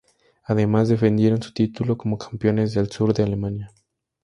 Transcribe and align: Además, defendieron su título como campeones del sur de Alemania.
Además, 0.45 0.89
defendieron 0.89 1.43
su 1.43 1.53
título 1.53 1.95
como 1.95 2.17
campeones 2.17 2.73
del 2.73 2.91
sur 2.91 3.13
de 3.13 3.21
Alemania. 3.21 3.69